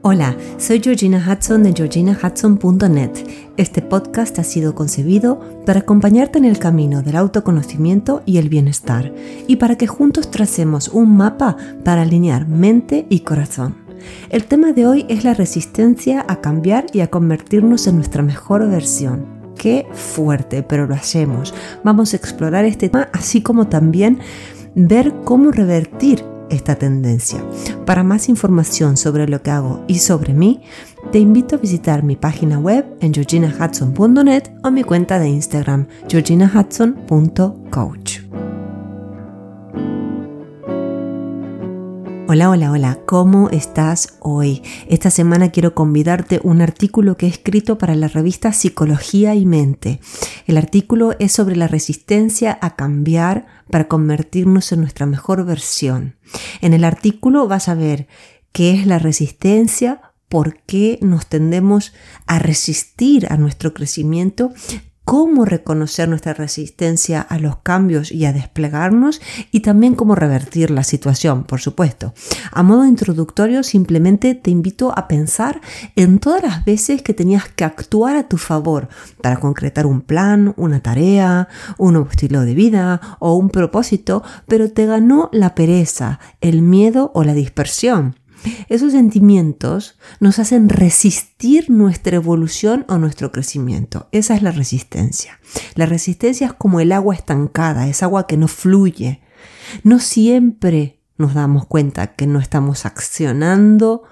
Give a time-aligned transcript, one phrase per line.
[0.00, 3.10] Hola, soy Georgina Hudson de georginahudson.net.
[3.56, 9.12] Este podcast ha sido concebido para acompañarte en el camino del autoconocimiento y el bienestar
[9.48, 13.74] y para que juntos tracemos un mapa para alinear mente y corazón.
[14.30, 18.68] El tema de hoy es la resistencia a cambiar y a convertirnos en nuestra mejor
[18.70, 19.26] versión.
[19.56, 21.52] Qué fuerte, pero lo hacemos.
[21.82, 24.20] Vamos a explorar este tema así como también
[24.76, 27.42] ver cómo revertir esta tendencia.
[27.86, 30.62] Para más información sobre lo que hago y sobre mí,
[31.12, 38.27] te invito a visitar mi página web en georginahudson.net o mi cuenta de Instagram georginahudson.coach.
[42.30, 44.62] Hola, hola, hola, ¿cómo estás hoy?
[44.86, 49.98] Esta semana quiero convidarte un artículo que he escrito para la revista Psicología y Mente.
[50.46, 56.16] El artículo es sobre la resistencia a cambiar para convertirnos en nuestra mejor versión.
[56.60, 58.08] En el artículo vas a ver
[58.52, 61.94] qué es la resistencia, por qué nos tendemos
[62.26, 64.52] a resistir a nuestro crecimiento,
[65.08, 70.82] cómo reconocer nuestra resistencia a los cambios y a desplegarnos y también cómo revertir la
[70.82, 72.12] situación, por supuesto.
[72.52, 75.62] A modo introductorio, simplemente te invito a pensar
[75.96, 78.90] en todas las veces que tenías que actuar a tu favor
[79.22, 84.84] para concretar un plan, una tarea, un estilo de vida o un propósito, pero te
[84.84, 88.17] ganó la pereza, el miedo o la dispersión.
[88.68, 94.08] Esos sentimientos nos hacen resistir nuestra evolución o nuestro crecimiento.
[94.12, 95.40] Esa es la resistencia.
[95.74, 99.22] La resistencia es como el agua estancada, es agua que no fluye.
[99.82, 104.04] No siempre nos damos cuenta que no estamos accionando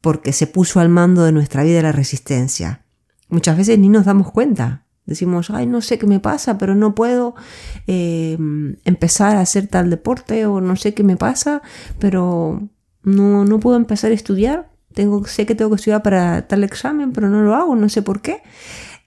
[0.00, 2.84] porque se puso al mando de nuestra vida la resistencia.
[3.28, 4.84] Muchas veces ni nos damos cuenta.
[5.06, 7.34] Decimos, ay, no sé qué me pasa, pero no puedo
[7.86, 8.36] eh,
[8.84, 11.62] empezar a hacer tal deporte o no sé qué me pasa,
[11.98, 12.68] pero
[13.02, 14.70] no, no puedo empezar a estudiar.
[14.94, 18.02] Tengo, sé que tengo que estudiar para tal examen, pero no lo hago, no sé
[18.02, 18.42] por qué.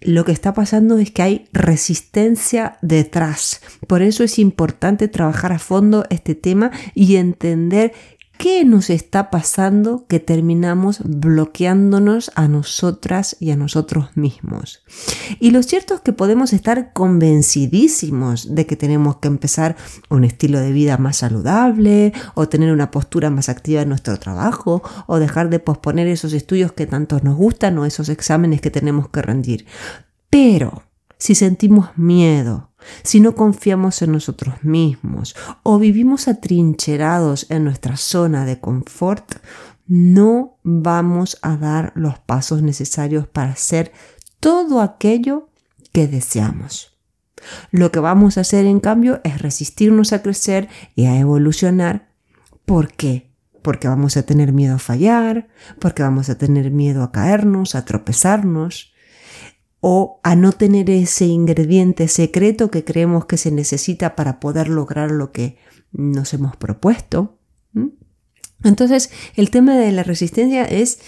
[0.00, 3.60] Lo que está pasando es que hay resistencia detrás.
[3.86, 7.92] Por eso es importante trabajar a fondo este tema y entender
[8.38, 14.84] ¿Qué nos está pasando que terminamos bloqueándonos a nosotras y a nosotros mismos?
[15.40, 19.74] Y lo cierto es que podemos estar convencidísimos de que tenemos que empezar
[20.08, 24.84] un estilo de vida más saludable o tener una postura más activa en nuestro trabajo
[25.08, 29.08] o dejar de posponer esos estudios que tanto nos gustan o esos exámenes que tenemos
[29.08, 29.66] que rendir.
[30.30, 30.84] Pero
[31.18, 32.67] si sentimos miedo,
[33.02, 39.36] si no confiamos en nosotros mismos o vivimos atrincherados en nuestra zona de confort,
[39.86, 43.92] no vamos a dar los pasos necesarios para hacer
[44.40, 45.48] todo aquello
[45.92, 46.98] que deseamos.
[47.70, 52.10] Lo que vamos a hacer en cambio es resistirnos a crecer y a evolucionar.
[52.64, 53.32] ¿Por qué?
[53.62, 57.84] Porque vamos a tener miedo a fallar, porque vamos a tener miedo a caernos, a
[57.84, 58.92] tropezarnos,
[59.80, 65.10] o a no tener ese ingrediente secreto que creemos que se necesita para poder lograr
[65.10, 65.58] lo que
[65.92, 67.38] nos hemos propuesto.
[68.64, 70.98] Entonces, el tema de la resistencia es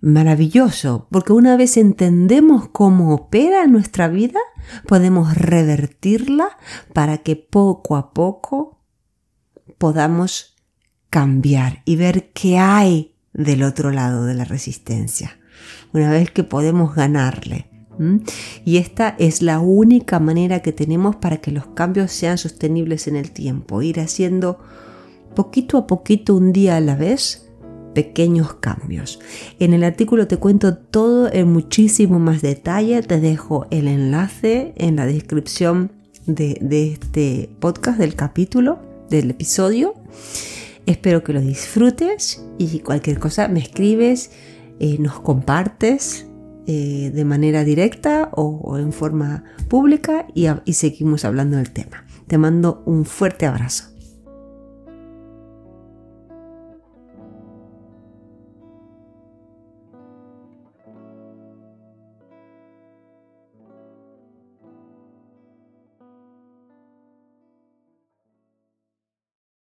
[0.00, 4.40] maravilloso, porque una vez entendemos cómo opera nuestra vida,
[4.86, 6.56] podemos revertirla
[6.92, 8.80] para que poco a poco
[9.78, 10.56] podamos
[11.10, 15.38] cambiar y ver qué hay del otro lado de la resistencia.
[15.92, 17.77] Una vez que podemos ganarle.
[18.64, 23.16] Y esta es la única manera que tenemos para que los cambios sean sostenibles en
[23.16, 24.58] el tiempo, ir haciendo
[25.34, 27.48] poquito a poquito, un día a la vez,
[27.94, 29.18] pequeños cambios.
[29.58, 34.96] En el artículo te cuento todo en muchísimo más detalle, te dejo el enlace en
[34.96, 35.90] la descripción
[36.26, 38.78] de, este podcast, del capítulo,
[39.10, 39.94] del episodio.
[40.86, 44.30] Espero que lo disfrutes y cualquier cosa me escribes,
[44.78, 46.27] eh, nos compartes
[46.70, 52.04] eh, de manera directa o, en forma pública y seguimos hablando del tema.
[52.26, 53.97] Te mando un fuerte abrazo.